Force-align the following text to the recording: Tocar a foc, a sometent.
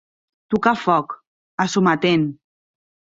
Tocar 0.53 0.71
a 0.77 0.79
foc, 0.83 1.13
a 1.65 1.67
sometent. 1.73 2.25